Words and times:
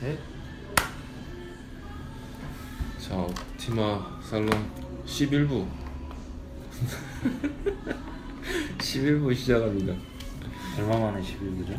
셋. 0.00 0.16
자, 2.98 3.26
티마 3.56 4.20
살롱 4.22 4.48
11부. 5.04 5.66
11부 8.78 9.34
시작합니다. 9.34 9.94
얼마 10.78 10.98
만에 11.00 11.20
11부죠? 11.20 11.76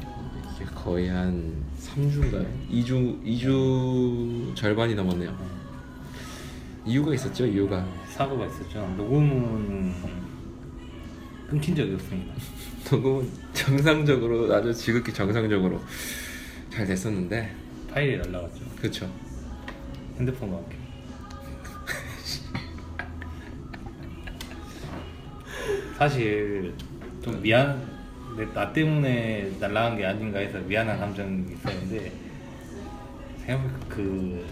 이게 0.55 0.65
거의 0.75 1.07
한 1.07 1.63
3주인가요? 1.79 2.45
2주 2.69 3.23
2주 3.23 4.54
절반이 4.54 4.95
넘었네요. 4.95 5.38
이유가 6.86 7.13
있었죠, 7.13 7.45
이유가. 7.45 7.88
사고가 8.09 8.47
있었죠. 8.47 8.86
녹음은 8.97 9.93
끊긴 11.49 11.73
적이 11.73 11.93
없습니다. 11.93 12.33
녹음은 12.91 13.31
정상적으로 13.54 14.54
아주 14.54 14.73
지극히 14.73 15.13
정상적으로 15.13 15.79
잘 16.70 16.86
됐었는데 16.86 17.68
파일이 17.93 18.17
날라갔죠. 18.17 18.61
그렇죠. 18.79 19.09
핸드폰과 20.17 20.57
함께. 20.57 20.77
사실 25.97 26.73
좀 27.21 27.41
미안 27.41 27.81
내- 28.38 28.45
나 28.53 28.71
때문에 28.71 29.52
날라간 29.59 29.97
게 29.97 30.05
아닌가 30.05 30.39
해서 30.39 30.57
미안한 30.59 30.97
감정이 30.99 31.52
있었는데 31.53 32.11
생각해보니까 33.45 33.80
그 33.89 34.45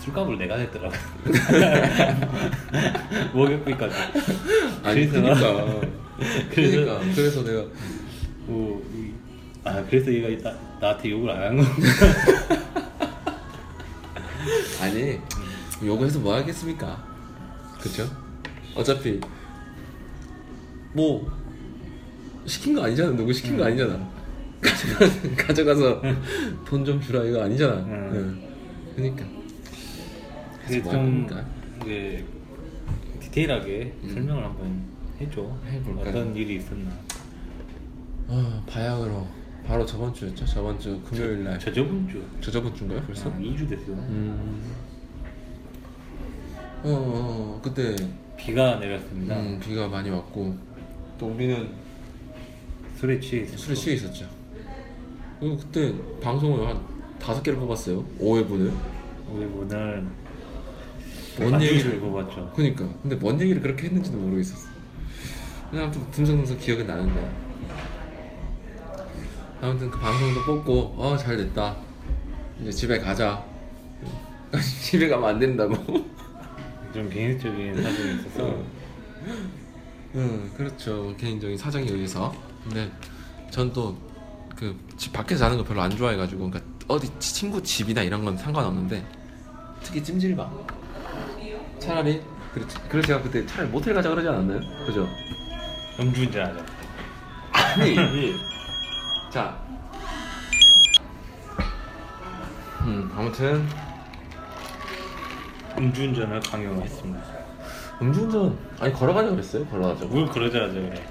술값을 0.00 0.38
내가 0.38 0.56
냈더라고 0.56 0.94
목욕비까지 3.34 3.94
아니 4.84 5.08
그래서- 5.08 5.20
그러니까 5.22 5.80
그래서- 6.50 6.76
그러니까 6.76 7.00
그래서 7.14 7.42
내가 7.42 7.64
뭐, 8.46 8.80
이- 8.94 8.95
아 9.66 9.84
그래서 9.90 10.12
얘가 10.14 10.48
나, 10.48 10.56
나한테 10.80 11.10
욕을 11.10 11.28
안한 11.28 11.56
거. 11.56 11.64
아니 14.80 15.18
요거해서 15.84 16.20
뭐 16.20 16.36
하겠습니까? 16.36 17.04
그쵸? 17.80 18.08
어차피 18.76 19.20
뭐 20.92 21.28
시킨 22.46 22.74
거 22.74 22.84
아니잖아 22.84 23.16
누구 23.16 23.32
시킨 23.32 23.56
거 23.56 23.64
음. 23.64 23.66
아니잖아 23.66 24.08
가져가서, 24.60 25.20
가져가서 25.36 26.02
돈 26.64 26.84
좀 26.84 27.00
주라 27.00 27.24
이거 27.24 27.42
아니잖아 27.42 27.74
음. 27.80 28.10
응. 28.12 28.40
그러니까 28.94 29.24
그래서 30.64 30.84
뭐좀 30.84 31.00
합니까? 31.00 31.44
이제 31.82 32.24
디테일하게 33.20 33.94
음. 34.04 34.10
설명을 34.14 34.44
한번 34.44 34.84
해줘. 35.20 35.42
해볼까요? 35.70 36.08
어떤 36.08 36.36
일이 36.36 36.56
있었나. 36.56 36.90
아 38.28 38.62
바야흐로 38.66 39.26
바로 39.66 39.84
저번 39.84 40.12
주였죠 40.14 40.44
저번 40.46 40.78
주 40.78 41.00
금요일 41.02 41.42
날 41.44 41.58
저 41.58 41.72
저번 41.72 42.08
주 42.08 42.22
저 42.40 42.50
저번 42.50 42.74
주인가요 42.74 43.02
벌써? 43.02 43.28
아, 43.30 43.38
2주 43.38 43.68
됐어요. 43.68 43.96
음. 43.96 44.62
어, 46.84 46.88
어 46.88 47.60
그때 47.62 47.96
비가 48.36 48.76
내렸습니다. 48.78 49.36
음, 49.40 49.58
비가 49.60 49.88
많이 49.88 50.08
왔고 50.10 50.56
또 51.18 51.26
우리는 51.28 51.68
술에 52.96 53.18
취해 53.18 53.42
있었고. 53.42 53.58
술에 53.58 53.74
취해 53.74 53.96
있었죠. 53.96 54.26
그리고 55.40 55.56
그때 55.56 55.92
방송을 56.20 56.66
한 56.68 56.80
다섯 57.18 57.42
개를 57.42 57.58
뽑았어요. 57.58 58.04
5회분을. 58.20 58.72
우리 59.32 59.44
오늘 59.46 60.06
뭔 61.38 61.60
얘기를 61.60 61.98
뽑았죠. 61.98 62.52
그니까. 62.54 62.88
근데 63.02 63.16
뭔 63.16 63.40
얘기를 63.40 63.60
그렇게 63.60 63.86
했는지도 63.86 64.16
모르겠었어. 64.18 64.68
그냥 65.70 65.86
아무튼 65.86 66.08
듬성듬성 66.12 66.58
기억은 66.58 66.86
나는데. 66.86 67.45
아무튼 69.66 69.90
그 69.90 69.98
방송도 69.98 70.44
뽑고 70.44 70.94
어 70.96 71.16
잘 71.16 71.36
됐다. 71.36 71.76
이제 72.60 72.70
집에 72.70 72.98
가자. 73.00 73.44
집에 74.82 75.08
가면 75.08 75.28
안 75.28 75.38
된다고. 75.38 75.74
좀 76.94 77.10
개인적인 77.10 77.82
사정이 77.82 78.14
있어서 78.14 78.56
응, 80.14 80.50
그렇죠. 80.56 81.14
개인적인 81.16 81.58
사정에 81.58 81.86
의해서. 81.90 82.32
근데 82.64 82.90
전 83.50 83.72
또 83.72 83.96
그 84.56 84.74
집 84.96 85.12
밖에서 85.12 85.40
자는 85.40 85.58
거 85.58 85.64
별로 85.64 85.82
안 85.82 85.90
좋아해가지고, 85.94 86.48
그러니까 86.50 86.62
어디 86.88 87.10
친구 87.18 87.62
집이나 87.62 88.02
이런 88.02 88.24
건 88.24 88.38
상관없는데 88.38 89.04
특히 89.82 90.02
찜질방. 90.02 90.66
차라리 91.78 92.22
그렇지. 92.54 92.76
그래서 92.88 93.06
제가 93.08 93.20
그때 93.22 93.44
차라리 93.44 93.68
모텔 93.68 93.92
가자 93.92 94.08
그러지 94.08 94.26
않았나요? 94.28 94.60
그죠? 94.86 95.06
음주운전하자. 96.00 96.64
아니. 97.52 97.96
자. 99.30 99.65
음, 102.86 103.12
아무튼 103.16 103.66
음주운전을 105.76 106.38
강요했습니다. 106.40 107.20
음주운전 108.00 108.56
아니 108.78 108.92
걸어가자 108.92 109.30
그랬어요. 109.30 109.66
걸어가자고. 109.66 110.14
뭘 110.14 110.28
그러자 110.28 110.62
하자 110.62 110.72
그래. 110.72 111.04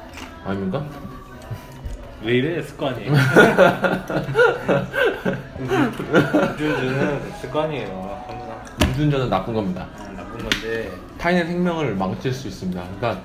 아닙니까? 0.46 0.86
왜 2.24 2.36
이래 2.36 2.62
습관이. 2.62 3.10
음주운전은 5.60 7.32
습관이에요. 7.42 8.24
항상 8.26 8.64
음주운전은 8.84 9.30
나쁜 9.30 9.54
겁니다. 9.54 9.86
아, 9.98 10.04
나쁜 10.16 10.48
건데 10.50 10.90
타인의 11.18 11.46
생명을 11.46 11.96
망칠 11.96 12.32
수 12.34 12.48
있습니다. 12.48 12.82
그러니까 12.82 13.22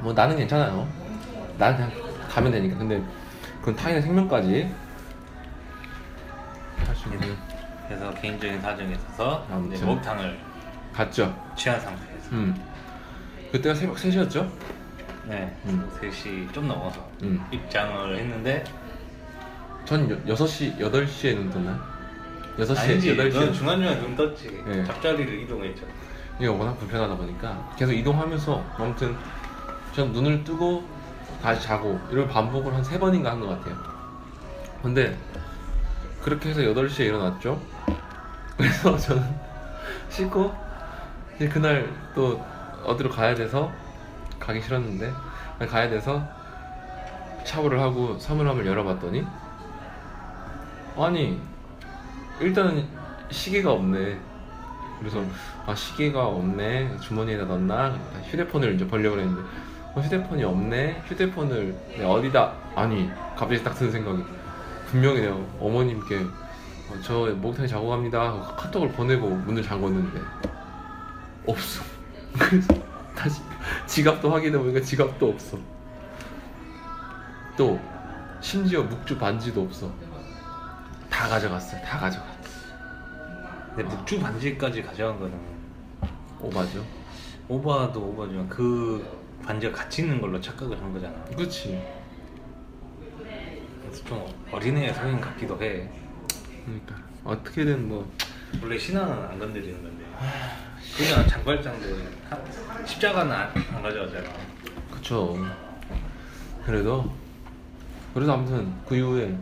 뭐 0.00 0.12
나는 0.12 0.36
괜찮아요. 0.36 0.86
나는 1.56 1.76
그냥 1.76 1.92
가면 2.28 2.52
되니까. 2.52 2.76
근데 2.76 3.02
그건 3.60 3.74
타인의 3.74 4.02
생명까지 4.02 4.70
그래서 7.88 8.12
개인적인 8.14 8.60
사정이 8.60 8.92
있어서 8.92 9.46
아무튼. 9.50 9.76
이제 9.76 9.84
목탕을 9.84 10.38
갔죠. 10.92 11.34
취한 11.56 11.80
상태에서 11.80 12.30
음. 12.32 12.54
그때가 13.52 13.74
새벽 13.74 13.96
3시였죠? 13.96 14.48
네 15.26 15.54
음. 15.66 15.88
3시 16.00 16.52
좀 16.52 16.68
넘어서 16.68 17.08
음. 17.22 17.44
입장을 17.50 18.16
했는데 18.18 18.64
전 19.84 20.10
여, 20.10 20.34
6시, 20.34 20.78
8시에 20.78 21.34
눈 21.36 21.50
떴나요? 21.50 21.78
6시에, 22.58 22.78
아니지 22.78 23.16
넌 23.16 23.28
8시에 23.30 23.54
중간중간 23.54 24.00
눈 24.00 24.16
떴지 24.16 24.62
네. 24.66 24.84
잡자리를 24.84 25.40
이동했죠 25.42 25.84
이게 26.38 26.46
워낙 26.48 26.78
불편하다 26.78 27.16
보니까 27.16 27.72
계속 27.78 27.92
이동하면서 27.92 28.64
아무튼 28.78 29.16
전 29.92 30.12
눈을 30.12 30.42
뜨고 30.44 30.84
다시 31.42 31.62
자고 31.66 31.98
이걸 32.10 32.26
반복을 32.28 32.74
한 32.74 32.82
세 32.84 32.98
번인가 32.98 33.30
한 33.32 33.40
것 33.40 33.48
같아요. 33.48 33.76
근데 34.82 35.16
그렇게 36.26 36.48
해서 36.48 36.60
8시에 36.60 37.02
일어났죠. 37.02 37.56
그래서 38.58 38.96
저는 38.98 39.22
씻고 40.08 40.52
이제 41.36 41.48
그날 41.48 41.88
또 42.16 42.44
어디로 42.84 43.10
가야 43.10 43.32
돼서 43.32 43.70
가기 44.40 44.60
싫었는데 44.60 45.12
가야 45.68 45.88
돼서 45.88 46.20
샤워를 47.44 47.80
하고 47.80 48.18
사물함을 48.18 48.66
열어봤더니 48.66 49.24
아니 50.96 51.40
일단은 52.40 52.88
시계가 53.30 53.70
없네. 53.70 54.18
그래서 54.98 55.22
아 55.64 55.76
시계가 55.76 56.26
없네. 56.26 56.98
주머니에다 57.02 57.44
넣나? 57.44 57.90
휴대폰을 58.24 58.74
이제 58.74 58.88
벌려고 58.88 59.20
했는데 59.20 59.42
어, 59.94 60.00
휴대폰이 60.00 60.42
없네. 60.42 61.04
휴대폰을 61.06 61.72
내가 61.98 62.10
어디다? 62.10 62.52
아니 62.74 63.08
갑자기 63.36 63.62
딱 63.62 63.74
드는 63.74 63.92
생각이 63.92 64.24
분명히 64.86 65.20
내가 65.20 65.36
어머님께 65.60 66.16
어, 66.18 66.94
저 67.02 67.26
목욕탕에 67.34 67.66
자고 67.66 67.88
갑니다. 67.88 68.20
하고 68.22 68.42
카톡을 68.56 68.92
보내고 68.92 69.28
문을 69.28 69.62
잠궜는데 69.62 70.22
없어. 71.46 71.82
그래서 72.38 72.74
다시 73.14 73.40
지갑도 73.86 74.30
확인해 74.30 74.56
보니까 74.58 74.80
지갑도 74.80 75.28
없어. 75.28 75.58
또 77.56 77.80
심지어 78.40 78.82
묵주 78.82 79.18
반지도 79.18 79.62
없어. 79.62 79.90
다 81.10 81.28
가져갔어요. 81.28 81.80
다 81.82 81.98
가져갔어. 81.98 82.36
근데 83.74 83.82
묵주 83.94 84.20
반지까지 84.20 84.82
가져간 84.82 85.18
거는 85.18 85.38
오바죠. 86.40 86.84
오바도 87.48 88.00
오바지만 88.00 88.48
그 88.48 89.04
반지가 89.44 89.72
같이 89.76 90.02
있는 90.02 90.20
걸로 90.20 90.40
착각을 90.40 90.80
한 90.80 90.92
거잖아. 90.92 91.14
그치. 91.36 91.68
그래서 91.68 92.05
좀 94.06 94.24
어린애의 94.52 94.94
성인 94.94 95.20
같기도 95.20 95.60
해. 95.60 95.88
그러니까. 96.64 96.94
어떻게든 97.24 97.88
뭐. 97.88 98.10
원래 98.62 98.78
신앙은 98.78 99.12
안 99.28 99.38
건드리는 99.38 99.82
건데. 99.82 100.04
그냥 100.96 101.26
장발장도 101.26 101.86
한- 102.30 102.86
십자가는 102.86 103.32
안, 103.32 103.50
안 103.74 103.82
가져가잖아. 103.82 104.28
그쵸. 104.90 105.36
그래도. 106.64 107.12
그래도 108.14 108.32
아무튼 108.32 108.72
그 108.86 108.96
이후에 108.96 109.36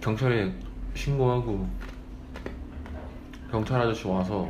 경찰에 0.00 0.52
신고하고 0.94 1.68
경찰 3.50 3.80
아저씨 3.80 4.06
와서 4.06 4.48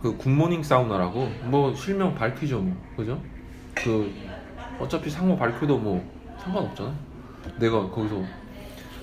그 0.00 0.16
굿모닝 0.16 0.62
사우나라고 0.62 1.26
뭐 1.44 1.74
실명 1.74 2.14
밝히죠 2.14 2.60
뭐. 2.60 2.76
그죠? 2.96 3.20
그 3.74 4.14
어차피 4.78 5.10
상호 5.10 5.36
밝혀도 5.36 5.78
뭐 5.78 6.36
상관없잖아 6.38 6.94
내가 7.58 7.90
거기서 7.90 8.22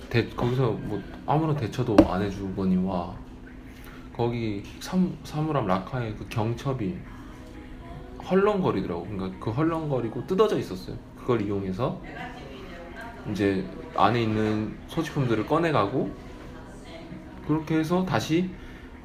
대, 0.09 0.27
거기서 0.29 0.71
뭐 0.71 1.01
아무런 1.25 1.55
대처도 1.55 1.95
안 2.07 2.21
해주거니와. 2.21 3.15
거기 4.15 4.63
삼, 4.79 5.17
사물함 5.23 5.65
라카의 5.67 6.15
그 6.15 6.27
경첩이 6.27 6.95
헐렁거리더라고. 8.29 9.05
그러니까 9.05 9.39
그 9.39 9.51
헐렁거리고 9.51 10.27
뜯어져 10.27 10.57
있었어요. 10.57 10.97
그걸 11.17 11.41
이용해서 11.41 12.01
이제 13.31 13.65
안에 13.95 14.23
있는 14.23 14.77
소지품들을 14.87 15.47
꺼내가고 15.47 16.13
그렇게 17.47 17.77
해서 17.77 18.05
다시 18.05 18.49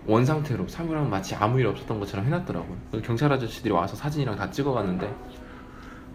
원 0.06 0.24
상태로 0.24 0.68
사물함 0.68 1.10
마치 1.10 1.34
아무 1.34 1.58
일 1.60 1.66
없었던 1.66 1.98
것처럼 2.00 2.26
해놨더라고요. 2.26 2.76
경찰 3.02 3.32
아저씨들이 3.32 3.72
와서 3.72 3.96
사진이랑 3.96 4.36
다 4.36 4.50
찍어갔는데. 4.50 5.14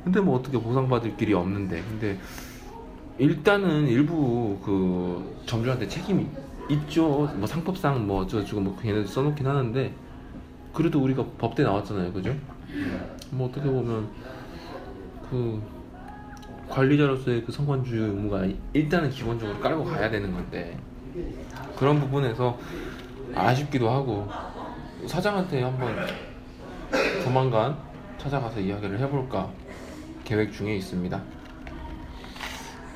근데 0.04 0.20
뭐 0.20 0.38
어떻게 0.38 0.58
보상받을 0.58 1.18
길이 1.18 1.34
없는데. 1.34 1.82
근데 1.84 2.20
일단은 3.22 3.88
일부 3.88 4.58
그 4.66 5.44
점주한테 5.46 5.88
책임이 5.88 6.26
있죠 6.70 7.32
뭐 7.36 7.46
상법상 7.46 8.08
뭐 8.08 8.24
어쩌고저쩌고 8.24 8.62
뭐 8.62 8.80
걔네들 8.82 9.08
써놓긴 9.08 9.46
하는데 9.46 9.94
그래도 10.74 11.00
우리가 11.04 11.24
법대 11.38 11.62
나왔잖아요 11.62 12.12
그죠? 12.14 12.36
뭐 13.30 13.48
어떻게 13.48 13.70
보면 13.70 14.10
그 15.30 15.62
관리자로서의 16.68 17.46
그 17.46 17.52
성관주의 17.52 18.10
의무가 18.10 18.48
일단은 18.74 19.12
기본적으로 19.12 19.60
깔고 19.60 19.84
가야 19.84 20.10
되는 20.10 20.32
건데 20.32 20.76
그런 21.78 22.00
부분에서 22.00 22.58
아쉽기도 23.36 23.88
하고 23.88 24.28
사장한테 25.06 25.62
한번 25.62 25.96
조만간 27.24 27.78
찾아가서 28.18 28.62
이야기를 28.62 28.98
해볼까 28.98 29.48
계획 30.24 30.52
중에 30.52 30.76
있습니다. 30.78 31.22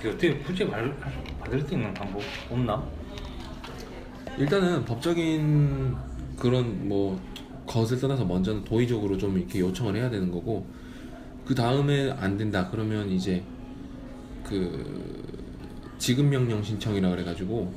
그 0.02 0.10
어떻게 0.10 0.38
굳이 0.40 0.64
말, 0.66 0.96
받을 1.40 1.62
수 1.62 1.74
있는 1.74 1.94
방법 1.94 2.22
없나? 2.50 2.84
일단은 4.38 4.84
법적인 4.86 5.96
그런 6.38 6.88
뭐 6.88 7.20
것을 7.66 8.00
떠나서 8.00 8.26
먼저는 8.26 8.64
도의적으로 8.64 9.18
좀 9.18 9.38
이렇게 9.38 9.60
요청을 9.60 9.96
해야 9.96 10.10
되는 10.10 10.30
거고 10.32 10.66
그 11.46 11.56
다음에 11.56 12.12
안 12.12 12.38
된다 12.38 12.68
그러면 12.70 13.10
이제 13.10 13.44
그 14.44 15.34
지급 15.98 16.26
명령 16.26 16.62
신청이라 16.62 17.10
그래가지고 17.10 17.74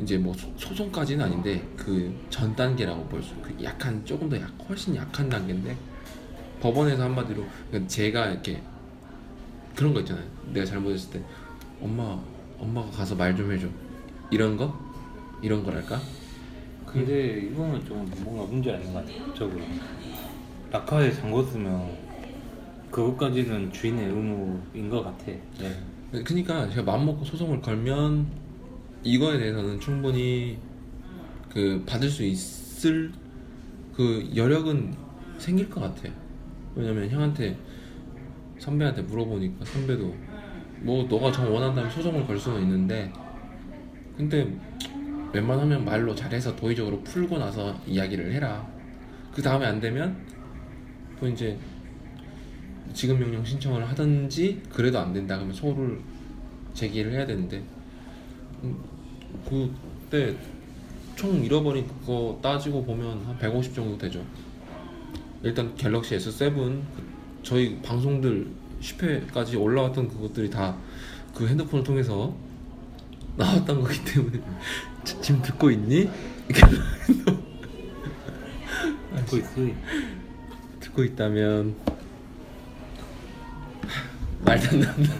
이제 0.00 0.16
뭐 0.18 0.32
소- 0.34 0.50
소송까지는 0.56 1.24
아닌데 1.24 1.62
그 1.76 2.12
전 2.30 2.56
단계라고 2.56 3.04
볼수 3.06 3.34
그 3.42 3.54
약한 3.62 4.04
조금 4.04 4.28
더 4.28 4.40
약, 4.40 4.50
훨씬 4.68 4.96
약한 4.96 5.28
단계인데 5.28 5.76
법원에서 6.60 7.04
한마디로 7.04 7.44
그러니까 7.68 7.88
제가 7.88 8.26
이렇게 8.30 8.60
그런 9.74 9.92
거 9.94 10.00
있잖아요. 10.00 10.24
내가 10.52 10.64
잘못했을 10.66 11.10
때 11.12 11.24
엄마 11.80 12.18
엄마가 12.58 12.90
가서 12.90 13.14
말 13.14 13.34
좀 13.36 13.50
해줘. 13.52 13.66
이런 14.30 14.56
거? 14.56 14.78
이런 15.42 15.62
거랄까? 15.64 16.00
근데 16.86 17.40
이거는 17.50 17.84
좀 17.84 18.08
뭔가 18.22 18.44
문제 18.50 18.72
아닌 18.72 18.92
것 18.92 19.04
같아 19.04 19.34
적으로. 19.34 19.60
라카에 20.70 21.10
잠궜으면 21.12 21.90
그것까지는 22.90 23.72
주인의 23.72 24.06
의무인 24.06 24.88
것 24.88 25.02
같아. 25.02 25.24
네. 25.26 26.22
그러니까 26.24 26.68
제가 26.70 26.82
마음 26.82 27.06
먹고 27.06 27.24
소송을 27.24 27.60
걸면 27.60 28.26
이거에 29.02 29.38
대해서는 29.38 29.80
충분히 29.80 30.58
그 31.52 31.82
받을 31.84 32.08
수 32.08 32.22
있을 32.24 33.10
그 33.92 34.30
여력은 34.34 34.94
생길 35.38 35.68
것 35.68 35.80
같아. 35.80 36.08
왜냐면 36.76 37.10
형한테 37.10 37.56
선배한테 38.58 39.02
물어보니까 39.02 39.64
선배도 39.64 40.14
뭐 40.80 41.04
너가 41.04 41.32
정 41.32 41.52
원한다면 41.52 41.90
소송을 41.90 42.26
걸 42.26 42.38
수는 42.38 42.62
있는데 42.62 43.12
근데 44.16 44.46
웬만하면 45.32 45.84
말로 45.84 46.14
잘해서 46.14 46.54
도의적으로 46.54 47.02
풀고 47.02 47.38
나서 47.38 47.76
이야기를 47.86 48.32
해라. 48.32 48.66
그 49.32 49.42
다음에 49.42 49.66
안 49.66 49.80
되면 49.80 50.16
또 51.18 51.26
이제 51.26 51.58
지급 52.92 53.18
명령 53.18 53.44
신청을 53.44 53.88
하든지 53.88 54.62
그래도 54.70 55.00
안 55.00 55.12
된다 55.12 55.34
그러면 55.34 55.52
소를 55.52 56.00
제기를 56.74 57.12
해야 57.12 57.26
되는데 57.26 57.62
음, 58.62 58.78
그때 59.48 60.36
총 61.16 61.42
잃어버린 61.42 61.86
그거 61.88 62.38
따지고 62.40 62.84
보면 62.84 63.24
한 63.24 63.38
150 63.38 63.74
정도 63.74 63.98
되죠. 63.98 64.24
일단 65.42 65.74
갤럭시 65.74 66.16
S7 66.16 66.54
그 66.54 67.13
저희 67.44 67.80
방송들 67.82 68.48
10회까지 68.80 69.60
올라왔던 69.60 70.08
그것들이 70.08 70.50
다 70.50 70.76
그 71.34 71.48
핸드폰을 71.48 71.82
통해서 71.82 72.32
나왔던 73.36 73.80
거기 73.82 74.04
때문에 74.04 74.38
지- 75.02 75.20
지금 75.20 75.42
듣고 75.42 75.68
있니? 75.68 76.08
듣고 79.16 79.36
있어 79.38 79.50
듣고 80.78 81.02
있다면 81.02 81.74
말도 84.44 84.68
안 84.68 84.80
난다. 84.80 85.12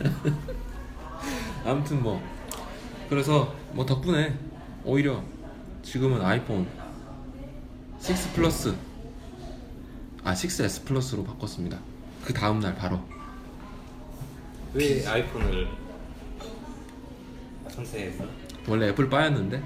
아무튼 1.67 2.01
뭐 2.01 2.23
그래서 3.09 3.53
뭐 3.73 3.85
덕분에 3.85 4.39
오히려 4.85 5.21
지금은 5.83 6.23
아이폰 6.23 6.65
6 8.09 8.35
플러스 8.35 8.73
아 10.23 10.33
6S 10.33 10.85
플러스로 10.85 11.25
바꿨습니다. 11.25 11.81
그 12.25 12.33
다음 12.33 12.59
날 12.61 12.75
바로. 12.75 12.99
왜 14.73 15.07
아이폰을 15.07 15.69
선택했어? 17.69 18.25
원래 18.67 18.89
애플 18.89 19.09
빠였는데. 19.11 19.63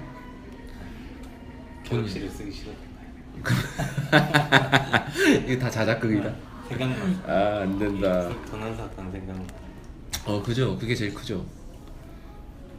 갤럭시를 1.85 2.29
쓰기 2.29 2.51
싫어 2.51 2.71
이게 5.43 5.57
다 5.57 5.69
자작극이다. 5.71 6.31
생각나 6.67 7.33
아안 7.33 7.79
된다. 7.79 8.29
전환사탕 8.51 9.11
생각나 9.11 9.43
어. 10.25 10.43
그죠. 10.43 10.77
그게 10.77 10.93
제일 10.93 11.13
크죠. 11.13 11.43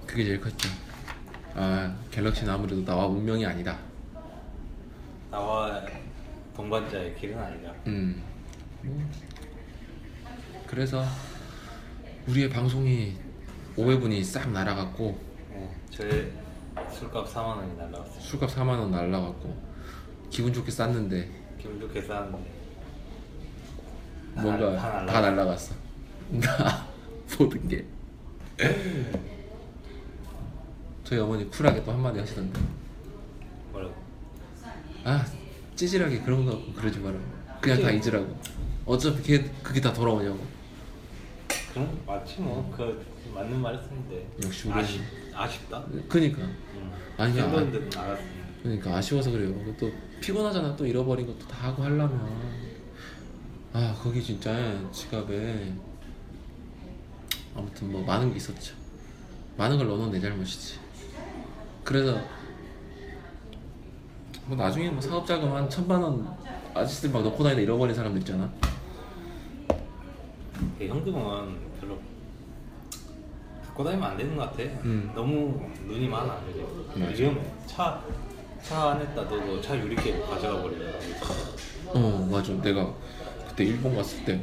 그게 0.06 0.24
제일 0.24 0.40
컸죠. 0.40 0.68
아 1.54 1.92
갤럭시는 2.12 2.52
아무래도 2.52 2.84
나와 2.84 3.06
운명이 3.06 3.44
아니다. 3.44 3.78
나와 5.30 5.82
동반자의 6.54 7.16
길은 7.16 7.36
아니다. 7.38 7.72
음. 7.86 8.22
뭐. 8.82 9.02
그래서 10.70 11.05
우리의 12.28 12.49
방송이 12.49 13.17
5회분이 13.76 14.22
싹 14.22 14.52
날아갔고 14.52 15.19
네, 15.99 16.32
술값 16.93 17.26
4만 17.26 17.44
원이 17.56 17.76
날라갔어요. 17.76 18.20
술값 18.20 18.50
4만 18.50 18.69
원 18.78 18.93
날아갔고 18.93 19.61
기분 20.30 20.52
좋게 20.52 20.71
쌌는데 20.71 21.28
기분 21.61 21.80
좋게 21.80 22.00
쌓았는데 22.02 22.50
다 24.37 24.42
뭔가 24.42 24.71
날- 24.71 24.76
다 24.76 24.90
날라갔어. 24.92 25.12
다 25.12 25.21
날아갔어. 25.30 25.75
나 26.30 26.87
모든 27.37 27.68
게. 27.68 27.85
저희 31.02 31.18
어머니 31.18 31.50
쿨하게 31.50 31.83
또 31.83 31.90
한마디 31.90 32.21
하시던데. 32.21 32.61
뭐라고? 33.73 33.94
아 35.02 35.26
찌질하게 35.75 36.21
그런 36.21 36.47
거 36.47 36.52
갖고 36.52 36.73
그러지 36.75 37.00
마라 37.00 37.18
그냥 37.61 37.83
다 37.83 37.90
잊으라고. 37.90 38.38
어차피 38.87 39.16
그게, 39.23 39.50
그게 39.64 39.80
다 39.80 39.92
돌아오냐고 39.92 40.38
그럼 41.72 42.00
맞지 42.06 42.40
뭐 42.40 42.70
그 42.76 43.04
맞는 43.34 43.60
말씀인데. 43.60 44.26
역시 44.44 44.68
우리는- 44.68 44.76
아쉽, 44.76 45.00
아쉽다? 45.34 45.84
그니까. 46.08 46.42
응. 46.42 46.92
아니, 47.16 47.32
그냥 47.34 47.50
팬분들은 47.52 47.90
알았어 47.96 48.22
그러니까 48.62 48.96
아쉬워서 48.96 49.30
그래요. 49.30 49.54
또 49.78 49.90
피곤하잖아. 50.20 50.74
또 50.76 50.84
잃어버린 50.86 51.26
것도 51.26 51.46
다 51.46 51.68
하고 51.68 51.82
하려면. 51.82 52.28
아 53.72 53.96
거기 54.02 54.22
진짜 54.22 54.50
지갑에 54.90 55.72
아무튼 57.54 57.92
뭐 57.92 58.02
많은 58.04 58.30
게 58.30 58.36
있었죠. 58.36 58.74
많은 59.56 59.78
걸 59.78 59.86
넣어놓은 59.86 60.10
내 60.10 60.20
잘못이지. 60.20 60.78
그래서 61.84 62.20
뭐 64.46 64.56
나중에 64.56 64.90
뭐 64.90 65.00
사업 65.00 65.24
자금 65.26 65.52
한 65.54 65.68
천만 65.70 66.02
원 66.02 66.28
아저씨들 66.74 67.10
막 67.10 67.22
넣고 67.22 67.42
다니다 67.44 67.62
잃어버린 67.62 67.94
사람들 67.94 68.20
있잖아 68.20 68.50
그 70.80 70.87
현금은 70.87 71.58
별로 71.78 71.99
갖고 73.62 73.84
다니면 73.84 74.10
안 74.12 74.16
되는 74.16 74.34
것 74.34 74.50
같아. 74.50 74.62
음. 74.82 75.12
너무 75.14 75.60
눈이 75.87 76.08
많아 76.08 76.40
요즘 76.49 76.99
맞아. 76.99 77.12
위험해 77.12 77.42
차, 77.66 78.02
차 78.62 78.90
안에다 78.92 79.14
너도 79.25 79.60
차 79.60 79.78
유리깨 79.78 80.20
가져가 80.20 80.62
버리더라고. 80.62 80.99
어 81.88 82.28
맞아. 82.32 82.54
내가 82.62 82.94
그때 83.46 83.64
일본 83.64 83.94
갔을 83.94 84.25
때 84.25 84.42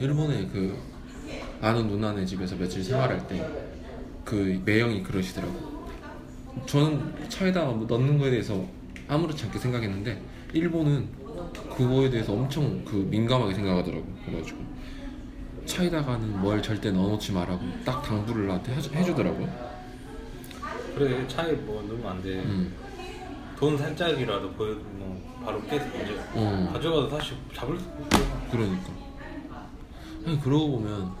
일본에 0.00 0.48
그 0.48 0.76
아는 1.60 1.86
누나네 1.86 2.26
집에서 2.26 2.56
며칠 2.56 2.82
생활할 2.82 3.24
때 3.28 3.68
그 4.24 4.60
매형이 4.62 5.02
그러시더라고. 5.04 5.86
저는 6.66 7.30
차에다가 7.30 7.70
뭐 7.72 7.86
넣는 7.86 8.18
거에 8.18 8.28
대해서 8.30 8.62
아무렇지 9.06 9.46
않게 9.46 9.58
생각했는데 9.58 10.20
일본은 10.52 11.08
그거에 11.52 12.10
대해서 12.10 12.32
엄청 12.32 12.84
그 12.84 12.96
민감하게 12.96 13.54
생각하더라고 13.54 14.04
그래가지고 14.24 14.58
차에다가는 15.66 16.40
뭘 16.40 16.62
절대 16.62 16.90
넣어놓지 16.90 17.32
말라고 17.32 17.60
딱 17.84 18.02
당부를 18.02 18.46
나한테 18.46 18.74
해주- 18.76 18.92
해주더라고요 18.94 19.68
그래 20.94 21.26
차에 21.28 21.52
뭐 21.52 21.82
넣으면 21.82 22.06
안돼 22.06 22.28
음. 22.40 22.74
돈 23.58 23.76
살짝이라도 23.76 24.50
보여주면 24.52 25.20
바로 25.44 25.60
깨서 25.62 25.84
가져 25.92 26.12
어. 26.34 26.70
가져가도 26.72 27.10
사실 27.10 27.36
잡을 27.54 27.78
수 27.78 27.86
없어 27.88 28.50
그러니까. 28.50 28.90
아니 30.26 30.40
그러고 30.40 30.72
보면 30.72 31.12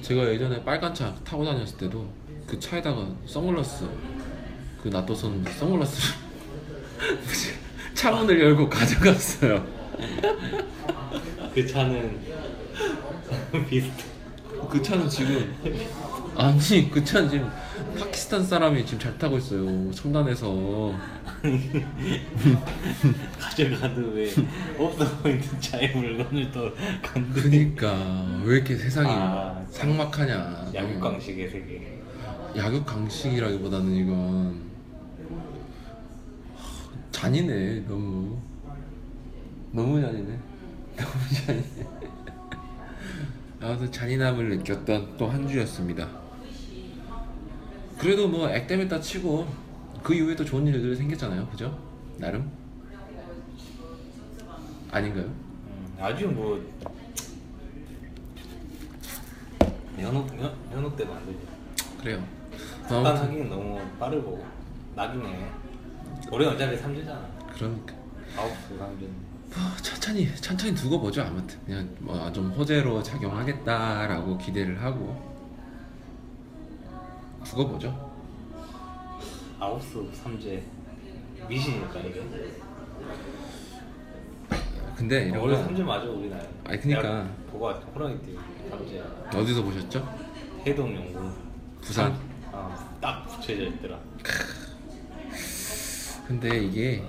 제가 0.00 0.26
예전에 0.26 0.62
빨간 0.64 0.94
차 0.94 1.14
타고 1.24 1.44
다녔을 1.44 1.76
때도 1.76 2.08
그 2.46 2.58
차에다가 2.58 3.06
선글라스 3.26 3.88
그 4.82 4.88
놔둬선 4.88 5.44
선글라스를 5.44 6.14
차문을 7.94 8.40
열고 8.40 8.68
가져갔어요. 8.68 9.64
그 11.54 11.66
차는 11.66 12.18
비슷해 13.68 14.04
그 14.70 14.82
차는 14.82 15.08
지금 15.08 15.54
아니 16.36 16.90
그 16.90 17.04
차는 17.04 17.30
지금 17.30 17.50
파키스탄 17.98 18.44
사람이 18.44 18.84
지금 18.84 18.98
잘 18.98 19.16
타고 19.18 19.38
있어요. 19.38 19.90
첨단에서 19.92 20.92
가져가도 23.38 24.00
왜 24.14 24.28
없어 24.78 25.08
보이는 25.18 25.42
차의 25.60 25.94
물건을 25.94 26.50
또 26.50 26.72
건드리 27.02 27.74
그니까 27.74 28.40
왜 28.44 28.56
이렇게 28.56 28.76
세상이 28.76 29.08
아, 29.10 29.64
삭막하냐. 29.70 30.70
약육강식의 30.74 31.50
세계 31.50 32.00
야극 32.56 32.84
강식이라기보다는 32.86 33.92
이건 33.92 34.16
하, 34.16 34.73
잔인해 37.14 37.80
너무. 37.86 38.36
너무 39.70 40.00
잔인해. 40.00 40.36
너무 40.98 41.34
잔인해. 41.46 41.86
아무튼 43.60 43.92
잔인함을 43.92 44.48
느꼈던 44.58 45.16
또 45.16 45.28
한 45.28 45.46
주였습니다. 45.46 46.08
그래도 47.98 48.26
뭐 48.28 48.50
액땜했다 48.50 49.00
치고 49.00 49.46
그 50.02 50.12
이후에 50.12 50.34
또 50.34 50.44
좋은 50.44 50.66
일들이 50.66 50.96
생겼잖아요. 50.96 51.46
그죠? 51.50 51.78
나름? 52.18 52.50
아닌가요? 54.90 55.24
음, 55.26 55.96
아주 56.00 56.26
뭐 56.28 56.60
연옥 60.00 60.28
연, 60.40 60.52
연옥 60.72 60.96
안 61.14 61.24
되지. 61.26 61.38
그래요. 62.00 62.24
잠깐 62.88 63.06
아무튼. 63.06 63.28
하기는 63.28 63.48
너무 63.48 63.80
빠르고 64.00 64.44
낙이네 64.96 65.50
올해 66.30 66.46
어차피 66.46 66.76
3주잖아. 66.76 67.20
그러니까. 67.54 67.94
9수 68.36 68.78
3주 68.78 69.06
뭐 69.56 69.76
천천히 69.82 70.34
천천히 70.36 70.74
두고 70.74 71.00
보죠 71.00 71.22
아무튼. 71.22 71.58
그냥 71.64 71.88
뭐 72.00 72.32
좀 72.32 72.50
호재로 72.50 73.02
작용하겠다라고 73.02 74.38
기대를 74.38 74.82
하고. 74.82 75.32
두고 77.44 77.68
보죠. 77.68 78.10
9수 79.60 80.10
3제 80.12 80.60
미신일까 81.48 82.00
이게? 82.00 82.22
근데 84.96 85.24
이런 85.28 85.40
원래 85.40 85.56
거 85.56 85.68
3주 85.68 85.82
맞아 85.82 86.06
우리 86.06 86.28
나라 86.30 86.44
아니, 86.64 86.80
그니까. 86.80 87.28
보고 87.50 87.64
왔죠 87.66 87.86
호랑이 87.94 88.20
띠 88.22 88.36
3제 88.70 89.34
어디서 89.36 89.62
보셨죠? 89.62 90.18
해동 90.66 90.94
연구. 90.94 91.30
부산? 91.80 92.16
어딱 92.52 93.26
붙여져 93.28 93.64
있더라 93.64 93.98
근데 96.26 96.58
이게 96.64 97.02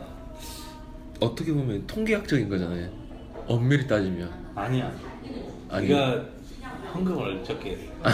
어떻게 1.19 1.53
보면 1.53 1.85
통계학적인 1.87 2.49
거잖아요. 2.49 2.89
엄밀히 3.47 3.87
따지면. 3.87 4.29
아니야. 4.55 4.91
아니. 5.69 5.87
네가 5.87 6.25
현금을 6.91 7.43
적게 7.43 7.71
했어 7.71 7.91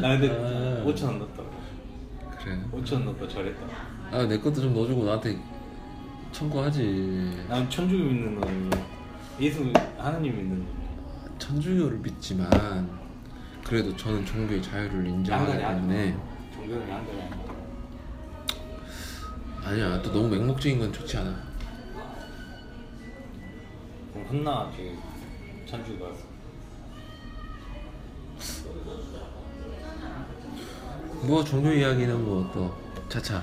나 0.00 0.18
근데 0.18 0.30
아. 0.30 0.84
5천 0.84 1.04
원 1.04 1.18
넣었다 1.18 1.42
그래. 2.42 2.58
5천 2.72 2.92
원 2.94 3.04
넣고 3.06 3.28
절했다. 3.28 3.66
아 4.12 4.26
내 4.26 4.38
것도 4.38 4.60
좀 4.60 4.74
넣어주고 4.74 5.04
나한테 5.04 5.36
청구하지. 6.32 7.44
난 7.48 7.68
천주교 7.70 8.04
믿는 8.04 8.40
놈이 8.40 8.70
예수 9.40 9.72
하나님 9.98 10.36
믿는 10.36 10.58
놈이 10.58 10.66
천주교를 11.38 11.98
믿지만 11.98 12.88
그래도 13.64 13.96
저는 13.96 14.24
종교의 14.26 14.62
자유를 14.62 15.06
인정하기 15.06 15.52
때문에 15.58 16.12
마. 16.12 16.18
종교는 16.54 16.92
하지 16.92 17.12
마. 17.16 17.43
아니야 19.64 20.00
또 20.02 20.12
너무 20.12 20.28
맹목적인 20.28 20.78
건 20.78 20.92
좋지 20.92 21.16
않아. 21.18 21.34
그럼 24.12 24.26
혼나 24.28 24.70
그 24.76 24.96
천주가. 25.66 26.06
뭐 31.22 31.42
종교 31.42 31.72
이야기는 31.72 32.24
뭐 32.24 32.48
또 32.52 32.74
차차. 33.08 33.42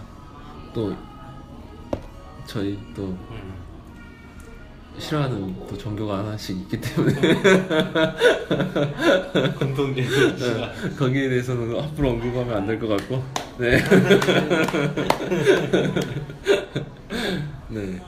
또 0.73 0.95
저희 2.45 2.77
또 2.95 3.07
음. 3.31 3.53
싫어하는 4.99 5.55
또 5.67 5.75
종교가 5.77 6.19
하나씩 6.19 6.57
있기 6.57 6.79
때문에. 6.81 7.21
공통적인 9.57 10.37
시간 10.37 10.95
거기에 10.97 11.29
대해서는 11.29 11.79
앞으로 11.79 12.09
언급하면 12.11 12.57
안 12.57 12.67
될 12.67 12.77
것 12.79 12.87
같고 12.89 13.23
네. 13.57 13.77
네. 17.69 18.01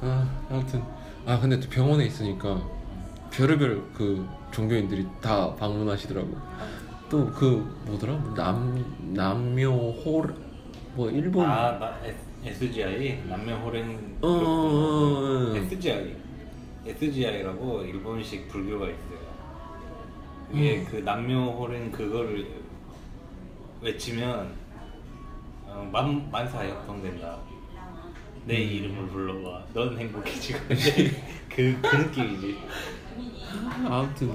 아 0.00 0.46
아무튼 0.50 0.82
아 1.26 1.38
근데 1.38 1.58
또 1.60 1.68
병원에 1.68 2.06
있으니까 2.06 2.62
별의별 3.30 3.82
그 3.94 4.26
종교인들이 4.52 5.06
다 5.20 5.54
방문하시더라고. 5.56 6.36
또 7.10 7.26
그 7.34 7.68
뭐더라 7.86 8.34
남 8.36 8.84
남묘홀 9.14 10.32
뭐 10.94 11.10
일본 11.10 11.44
아 11.44 11.76
나 11.78 11.96
SGI 12.44 13.24
남면 13.28 13.60
호랭 13.62 14.16
어, 14.22 14.28
어, 14.28 14.30
어, 14.30 15.52
어. 15.52 15.56
SGI 15.56 16.14
SGI라고 16.86 17.82
일본식 17.82 18.48
불교가 18.48 18.86
있어요. 18.86 19.20
이게 20.52 20.78
음. 20.78 20.86
그 20.90 20.96
남묘 20.98 21.50
호랭 21.58 21.90
그거를 21.90 22.46
외치면 23.82 24.52
어, 25.72 25.88
만 25.92 26.30
만사 26.30 26.68
역동된다. 26.68 27.38
내 28.44 28.56
음. 28.64 28.70
이름을 28.70 29.08
불러봐. 29.08 29.64
넌 29.74 29.98
행복해지고 29.98 30.58
그, 31.54 31.78
그 31.82 31.96
느낌이지. 31.96 32.56
아무튼 33.84 34.32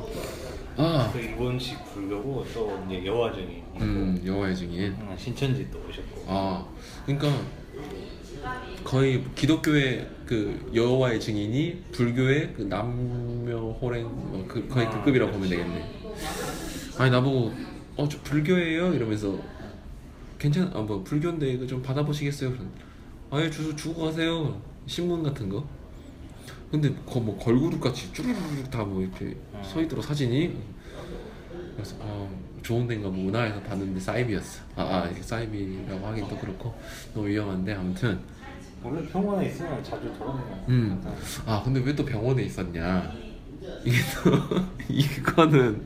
아그 0.77 1.17
일본식 1.19 1.83
불교고 1.93 2.45
또 2.53 2.83
이제 2.87 3.05
여화정이 3.05 3.45
있고 3.57 3.79
음, 3.79 4.21
여호와의 4.25 4.55
증인. 4.55 4.91
음, 4.91 5.15
신천지 5.17 5.69
또 5.71 5.79
오셨고 5.87 6.25
아, 6.27 6.65
그러니까 7.05 7.29
거의 8.83 9.23
기독교의 9.35 10.07
그 10.25 10.69
여호와의 10.73 11.19
증인이 11.19 11.83
불교의 11.93 12.53
그 12.55 12.61
남묘호랭 12.63 14.03
뭐 14.03 14.45
그 14.47 14.67
거의 14.67 14.85
그 14.89 14.97
아, 14.97 15.03
급이라고 15.03 15.31
그렇지. 15.31 15.33
보면 15.33 15.49
되겠네. 15.49 16.01
아니 16.97 17.11
나보고 17.11 17.53
어 17.97 18.07
저 18.09 18.19
불교예요 18.23 18.93
이러면서 18.93 19.39
괜찮 20.37 20.69
아뭐 20.73 21.03
불교인데 21.03 21.47
이거 21.53 21.65
좀 21.65 21.81
받아보시겠어요? 21.81 22.51
그런 22.51 22.69
아예 23.31 23.49
주소 23.49 23.75
주고 23.75 24.05
가세요 24.05 24.59
신문 24.85 25.23
같은 25.23 25.49
거. 25.49 25.65
근데 26.71 26.93
거뭐 27.05 27.37
걸그룹 27.37 27.79
같이 27.79 28.11
쭈루루루 28.13 28.63
다뭐 28.69 29.01
이렇게 29.01 29.25
음. 29.25 29.61
서 29.63 29.81
있더라 29.81 30.01
사진이. 30.01 30.55
그래서 31.75 31.95
어, 31.99 32.29
좋은 32.61 32.87
데인가 32.87 33.09
뭐 33.09 33.29
은하에서 33.29 33.61
봤는데 33.61 33.99
사이비였어. 33.99 34.61
아, 34.75 34.81
아 34.83 35.09
이게 35.09 35.21
사이비라고 35.21 36.05
하긴 36.07 36.27
또 36.27 36.37
그렇고 36.37 36.73
너무 37.13 37.27
위험한데 37.27 37.73
아무튼. 37.73 38.19
원래 38.83 39.07
병원에 39.07 39.47
있으면 39.47 39.83
자주 39.83 40.13
돌아다녀. 40.17 40.65
음. 40.69 41.01
아 41.45 41.61
근데 41.63 41.79
왜 41.79 41.95
또 41.95 42.05
병원에 42.05 42.43
있었냐? 42.43 43.11
이게 43.83 43.97
또 44.23 44.65
이거는 44.89 45.81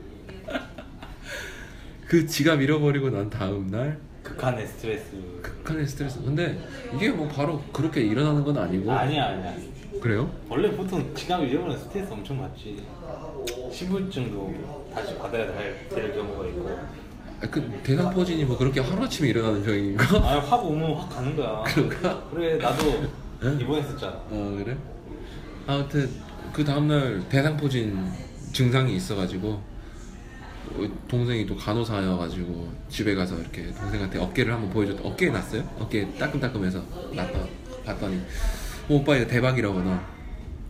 그 2.07 2.25
지갑 2.25 2.59
잃어버리고 2.61 3.09
난 3.09 3.29
다음 3.29 3.67
날 3.67 3.99
극한의 4.23 4.67
스트레스. 4.67 5.05
극한의 5.41 5.87
스트레스. 5.87 6.21
근데 6.23 6.59
이게 6.95 7.09
뭐 7.09 7.27
바로 7.27 7.61
그렇게 7.71 8.01
일어나는 8.01 8.43
건 8.43 8.57
아니고. 8.57 8.91
아니야 8.91 9.25
아니야. 9.27 9.53
그래요? 10.01 10.29
원래 10.47 10.71
보통 10.75 11.13
지갑 11.15 11.41
잃어버리면 11.43 11.77
스트레스 11.77 12.11
엄청 12.11 12.39
받지. 12.39 12.83
신분증도 13.71 14.89
다시 14.93 15.15
받아야 15.17 15.47
될- 15.53 15.87
될 15.89 16.13
경우가 16.15 16.45
있고. 16.47 16.69
아, 17.41 17.47
그 17.49 17.79
대상포진이 17.83 18.43
뭐 18.45 18.57
그렇게 18.57 18.81
하루아침에 18.81 19.29
일어나는 19.29 19.63
병인가? 19.63 20.03
아, 20.19 20.39
확 20.39 20.65
오면 20.65 20.93
확 20.95 21.09
가는 21.09 21.35
거야. 21.35 21.63
그런가? 21.63 22.23
그래, 22.29 22.57
나도 22.57 23.03
입원했었잖아. 23.59 24.11
어 24.29 24.55
그래? 24.63 24.75
아무튼 25.65 26.09
그 26.51 26.63
다음날 26.65 27.23
대상포진 27.29 28.05
증상이 28.51 28.95
있어가지고 28.95 29.47
어, 29.49 29.63
동생이 31.07 31.45
또 31.45 31.55
간호사여가지고 31.55 32.71
집에 32.89 33.15
가서 33.15 33.39
이렇게 33.39 33.71
동생한테 33.73 34.19
어깨를 34.19 34.53
한번 34.53 34.69
보여줬다. 34.69 35.01
어깨에 35.07 35.29
났어요? 35.29 35.63
어깨 35.79 36.07
따끔따끔해서 36.17 36.83
났다 37.13 37.39
봤더니 37.85 38.15
어, 38.17 38.21
오빠 38.95 39.15
이거 39.17 39.27
대박이라고 39.27 39.81
너. 39.81 39.99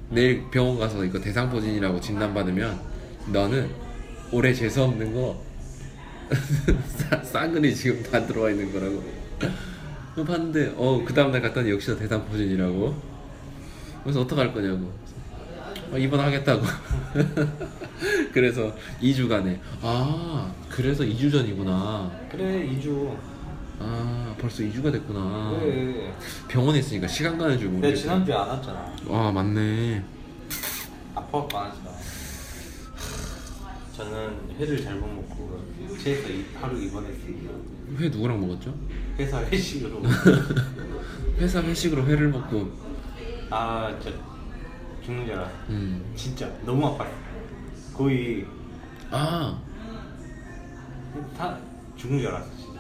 내일 0.10 0.50
병원 0.50 0.80
가서 0.80 1.04
이거 1.04 1.20
대상포진이라고 1.20 2.00
진단받으면 2.02 2.80
너는 3.32 3.70
올해 4.32 4.54
재수 4.54 4.84
없는 4.84 5.14
거 5.14 5.44
싸- 6.88 7.22
싸그리 7.24 7.76
지금 7.76 8.02
다 8.04 8.26
들어와 8.26 8.50
있는 8.52 8.72
거라고. 8.72 9.04
그거 10.16 10.24
봤는데 10.32 10.74
어 10.78 11.04
그 11.06 11.14
다음날 11.14 11.42
갔더니 11.42 11.70
역시나 11.72 11.98
대상포진이라고. 11.98 12.96
그래서 14.04 14.22
어떡할 14.22 14.54
거냐고. 14.54 14.92
아, 15.92 15.98
입원하겠다고 15.98 16.64
그래서 18.34 18.74
2주간에 19.02 19.60
아 19.82 20.52
그래서 20.70 21.04
2주 21.04 21.32
전이구나. 21.32 22.12
그래 22.32 22.68
2주. 22.70 23.16
아 23.82 24.36
벌써 24.40 24.62
2주가 24.64 24.92
됐구나. 24.92 25.58
그래 25.60 26.14
병원에 26.48 26.80
있으니까 26.80 27.08
시간 27.08 27.38
가는 27.38 27.58
줄 27.58 27.68
내가 27.70 27.78
모르겠어 27.80 28.02
지난주에 28.02 28.34
안 28.36 28.48
왔잖아. 28.50 28.94
아 29.10 29.32
맞네. 29.34 30.04
아파갖고 31.16 31.58
안 31.58 31.68
왔잖아. 31.70 31.90
저는 33.96 34.34
회를 34.60 34.82
잘못 34.84 35.08
먹고 35.08 35.60
체에서 36.02 36.30
이- 36.30 36.46
하루 36.56 36.80
입원했습니다 36.82 37.52
회 38.00 38.08
누구랑 38.10 38.40
먹었죠? 38.40 38.74
회사 39.18 39.42
회식으로. 39.44 40.02
회사 41.40 41.62
회식으로 41.62 42.06
회를 42.06 42.30
먹고. 42.30 42.72
아 43.50 43.94
진짜 44.02 44.18
죽는 45.04 45.26
줄 45.26 45.36
알았어 45.36 45.52
음. 45.70 46.14
진짜 46.16 46.50
너무 46.66 46.86
아팠어 46.98 47.08
거의 48.00 48.46
아, 49.12 49.60
다 51.38 51.58
죽는 51.98 52.20
줄 52.22 52.30
알았어 52.30 52.50
진짜. 52.56 52.80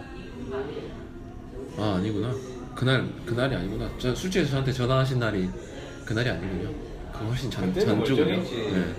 아 1.77 1.95
아니구나. 1.95 2.33
그날 2.73 3.05
그날이 3.25 3.53
아니구나. 3.53 3.89
저 3.97 4.15
술집에서 4.15 4.51
저한테 4.51 4.71
전화하신 4.71 5.19
날이 5.19 5.49
그날이 6.05 6.29
아니군요. 6.29 6.73
그 7.11 7.25
훨씬 7.25 7.51
전, 7.51 7.65
그때는 7.73 7.97
멀쩡했지. 7.97 8.55
네. 8.55 8.95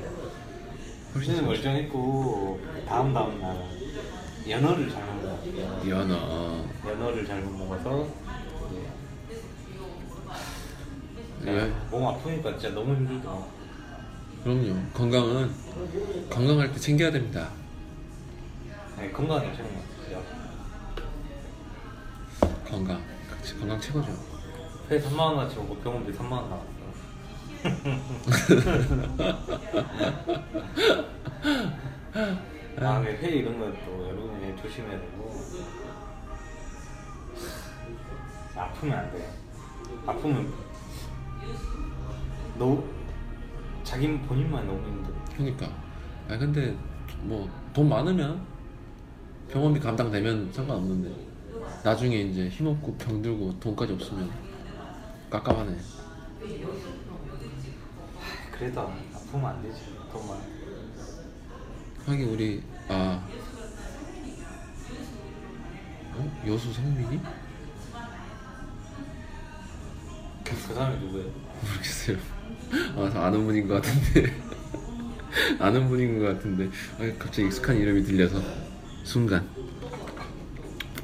훨씬 1.15 1.33
그때는 1.33 1.37
전 1.37 1.47
멀쩡했고 1.47 2.61
다음 2.87 3.15
다음 3.15 3.41
날 3.41 3.57
연어를 4.47 4.91
잘못 4.91 5.23
먹었어 5.23 5.89
연아 5.89 6.65
연어를 6.87 7.25
잘못 7.25 7.51
먹어서 7.51 8.07
이제 11.41 11.51
예. 11.51 11.73
몸 11.91 12.07
아프니까 12.07 12.59
진짜 12.59 12.75
너무 12.75 12.95
힘들더라 12.95 13.60
그럼요. 14.43 14.75
건강은 14.95 15.51
건강할 16.31 16.73
때 16.73 16.79
챙겨야 16.79 17.11
됩니다. 17.11 17.51
네, 18.97 19.11
건강이 19.11 19.55
최고인 19.57 19.75
것 19.75 19.83
같아요. 19.99 20.23
건강. 22.69 23.03
그치, 23.31 23.59
건강 23.59 23.81
최고죠. 23.81 24.13
회 24.91 25.01
3만 25.01 25.19
원어치 25.19 25.57
먹고 25.57 25.77
병원비 25.77 26.13
3만 26.13 26.33
원 26.33 26.51
나왔어 26.51 26.81
다음에 32.79 33.11
회 33.19 33.29
이런 33.29 33.59
것도 33.61 34.09
여러분이 34.09 34.57
조심해야 34.63 34.99
되고. 34.99 35.31
아프면 38.57 38.99
안 38.99 39.13
돼요. 39.13 39.29
아프면 40.07 40.51
너 42.59 42.83
자기 43.91 44.07
본인만 44.21 44.65
너무 44.69 44.79
힘들어 44.87 45.15
그러니까 45.37 45.67
아 46.29 46.39
근데 46.39 46.77
뭐 47.23 47.49
돈 47.73 47.89
많으면 47.89 48.41
병원비 49.49 49.81
감당되면 49.81 50.53
상관없는데 50.53 51.13
나중에 51.85 52.17
이제 52.23 52.49
힘없고 52.49 52.95
병들고 52.95 53.59
돈까지 53.59 53.95
없으면 53.95 54.31
깝깝하네 55.29 55.77
그래도 58.53 58.81
아프면 58.81 59.47
안 59.47 59.63
되지 59.63 59.81
돈만 60.13 60.39
하긴 62.07 62.29
우리 62.29 62.63
아 62.89 63.27
어? 66.15 66.43
여수 66.47 66.73
성민이? 66.73 67.21
그 70.45 70.57
사람이 70.57 70.99
누구예요? 71.07 71.50
모르겠어요. 71.63 72.17
아다 72.97 73.27
아는 73.27 73.45
분인 73.47 73.69
것 73.69 73.75
같은데. 73.83 74.33
아는 75.59 75.89
분인 75.89 76.19
것 76.19 76.27
같은데. 76.27 76.69
아, 76.99 77.13
갑자기 77.19 77.47
익숙한 77.49 77.77
이름이 77.77 78.03
들려서. 78.05 78.41
순간. 79.05 79.47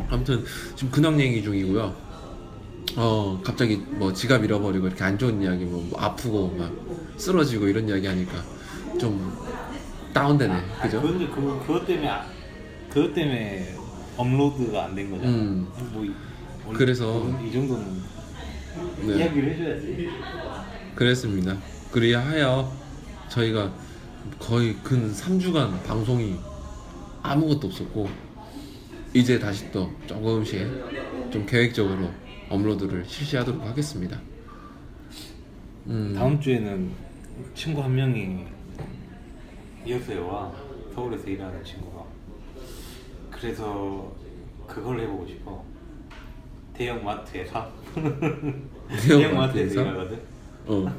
아무튼 0.09 0.45
지금 0.75 0.91
근황 0.91 1.19
얘기 1.21 1.43
중이고요. 1.43 2.07
어 2.99 3.41
갑자기 3.45 3.77
뭐 3.77 4.13
지갑 4.13 4.45
잃어버리고 4.45 4.87
이렇게 4.87 5.03
안 5.05 5.19
좋은 5.19 5.43
이야기 5.43 5.65
뭐, 5.65 5.83
뭐 5.91 6.01
아프고 6.01 6.55
막 6.57 6.73
쓰러지고 7.19 7.67
이런 7.67 7.89
이야기 7.89 8.07
하니까 8.07 8.33
좀 8.99 9.33
다운되네. 10.15 10.55
그죠? 10.83 11.03
근데 11.03 11.27
그 11.27 11.35
그것 11.67 11.87
때문에 11.87 12.09
아- 12.09 12.25
그것 12.89 13.13
때문에 13.13 13.75
업로드가 14.17 14.85
안 14.87 14.95
된 14.95 15.11
거잖아. 15.11 15.31
음. 15.31 15.67
뭐 15.93 16.05
이- 16.05 16.13
원래 16.65 16.79
그래서- 16.79 17.29
이 17.45 17.53
정도는 17.53 17.85
네. 19.07 19.19
이야기를 19.19 19.53
해줘야지. 19.53 20.09
그랬습니다. 20.95 21.57
그리하여 21.93 22.73
저희가 23.29 23.73
거의 24.39 24.75
근 24.83 25.13
3주간 25.13 25.83
방송이 25.85 26.37
아무것도 27.23 27.69
없었고 27.69 28.09
이제 29.15 29.39
다시 29.39 29.71
또 29.73 29.91
조금씩 30.07 30.61
좀 31.31 31.47
계획적으로 31.47 32.11
업로드를 32.49 33.05
실시하도록 33.07 33.63
하겠습니다. 33.63 34.21
음, 35.87 36.15
다음 36.17 36.41
주에는 36.41 36.91
친구 37.55 37.83
한 37.83 37.95
명이 37.95 38.45
이어서에 39.87 40.19
와 40.19 40.53
서울에서 40.95 41.29
일하는 41.29 41.63
친구가. 41.65 42.05
그래서 43.31 44.13
그걸 44.67 45.01
해보고 45.01 45.27
싶어. 45.27 45.65
대형 46.75 47.05
마트에서 47.05 47.71
대형 47.97 49.35
마트에서 49.37 49.37
마트에서? 49.37 49.81
일하거든. 49.83 50.21
어 50.67 50.93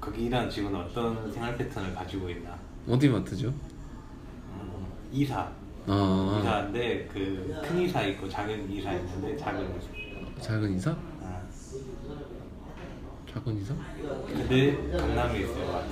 거기 0.00 0.24
일하는 0.26 0.48
직원은 0.48 0.80
어떤 0.80 1.30
생활 1.32 1.56
패턴을 1.56 1.94
가지고 1.94 2.30
있나? 2.30 2.56
어디 2.88 3.08
마트죠? 3.08 3.48
음, 3.48 4.86
이사. 5.12 5.48
아 5.88 6.40
이사인데 6.42 7.06
그 7.12 7.60
큰 7.62 7.80
이사 7.80 8.02
있고 8.02 8.28
작은 8.28 8.70
이사 8.70 8.92
있는데 8.94 9.36
작은 9.36 9.64
이사. 9.76 10.42
작은 10.42 10.74
이사? 10.76 10.90
아, 11.22 11.40
작은 13.32 13.56
이사? 13.60 13.74
근데 14.26 14.76
강남에 14.96 15.40
있어요. 15.40 15.82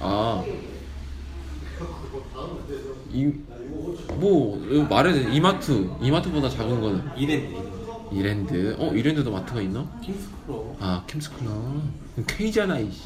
아. 0.00 0.44
이, 3.12 3.24
뭐, 4.14 4.58
이거 4.70 4.84
말해야 4.84 5.14
돼. 5.14 5.32
이마트. 5.34 5.90
이마트보다 6.00 6.48
작은 6.48 6.80
거는. 6.80 7.02
이랜드 7.16 7.56
이랜드. 8.12 8.76
어, 8.78 8.92
이랜드도 8.92 9.30
마트가 9.30 9.60
있나? 9.62 9.86
킹스크로 10.02 10.76
아. 10.80 11.04
그럼 12.14 12.26
K잖아, 12.26 12.78
이씨. 12.78 13.02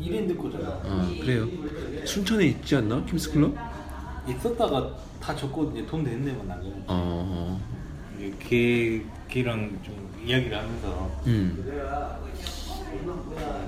이랜드 0.00 0.36
거잖아. 0.36 0.68
아, 0.84 1.10
그래요. 1.20 1.46
순천에 2.04 2.46
있지 2.46 2.76
않나? 2.76 3.04
캠스클럽? 3.04 3.54
있었다가 4.28 4.94
다 5.20 5.34
이제 5.72 5.84
돈 5.86 6.04
데만 6.24 6.46
나가. 6.46 6.60
어, 6.86 7.60
걔 8.40 9.02
걔랑 9.28 9.78
좀 9.82 10.08
이야기를 10.24 10.56
하면서 10.56 11.10
음. 11.26 11.64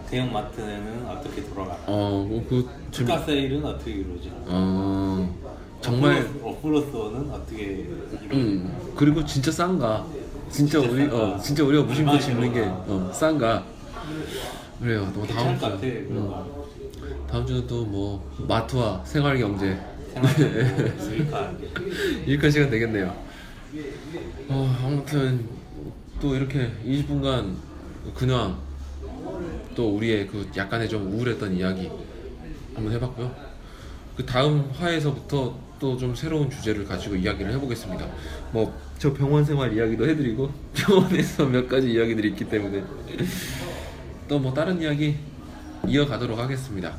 대형 0.09 0.33
마트는 0.33 1.07
어떻게 1.09 1.45
돌아가나. 1.45 1.79
어, 1.87 2.27
뭐, 2.29 2.45
그, 2.49 2.63
좀, 2.91 3.07
주가 3.07 3.19
세일은 3.19 3.65
어떻게 3.65 3.93
이루어지나. 3.93 4.35
어, 4.47 5.37
정말, 5.81 6.29
어플로서는 6.43 7.31
어떻게 7.31 7.63
이루어지나. 7.63 8.35
음. 8.35 8.93
그리고 8.97 9.25
진짜 9.25 9.53
싼가. 9.53 10.05
진짜 10.51 10.81
진짜 10.81 10.93
우리, 10.93 11.03
싼가. 11.03 11.17
어, 11.17 11.39
진짜 11.39 11.65
우리가 11.65 11.85
무심코 11.85 12.11
얼마나 12.11 12.27
짚는 12.27 12.53
게, 12.53 12.61
들어가. 12.61 12.85
어, 12.89 13.13
싼가. 13.13 13.65
그래요. 14.81 15.13
너 15.15 15.27
다음 15.27 15.27
괜찮을 15.27 15.59
것 15.59 15.67
같아. 15.67 15.81
주. 15.81 15.87
그런 16.09 16.17
음. 16.17 16.29
거. 16.29 16.67
다음 17.31 17.47
주는 17.47 17.67
또 17.67 17.85
뭐, 17.85 18.31
마트와 18.49 19.03
생활 19.05 19.39
경제. 19.39 19.79
생활하고 20.13 21.01
수익화. 21.01 21.53
일할 22.27 22.51
시간 22.51 22.69
되겠네요. 22.71 23.15
어, 24.49 24.77
아무튼 24.85 25.47
또 26.21 26.35
이렇게 26.35 26.73
20분간 26.85 27.55
근황 28.15 28.59
또 29.81 29.97
우리의 29.97 30.27
그 30.27 30.47
약간의 30.55 30.91
좀 30.91 31.11
우울했던 31.11 31.57
이야기 31.57 31.91
한번 32.75 32.93
해봤고요. 32.93 33.35
그 34.15 34.27
다음 34.27 34.71
화에서부터 34.79 35.71
또 35.81 35.97
좀 35.97 36.15
새로운 36.15 36.51
주제를 36.51 36.85
가지고 36.85 37.17
이야기를 37.17 37.51
해보겠습니다. 37.55 38.07
뭐 38.53 38.71
저 38.99 39.15
병원 39.15 39.43
생활 39.43 39.73
이야기도 39.75 40.07
해드리고 40.07 40.51
병원에서 40.77 41.47
몇 41.47 41.67
가지 41.67 41.91
이야기들이 41.93 42.29
있기 42.29 42.45
때문에 42.45 42.85
또 44.29 44.39
뭐 44.39 44.53
다른 44.53 44.79
이야기 44.83 45.17
이어가도록 45.89 46.39
하겠습니다. 46.39 46.95